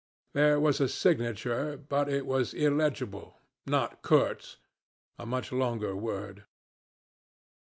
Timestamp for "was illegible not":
2.25-4.01